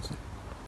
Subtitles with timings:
[0.00, 0.29] Isn't?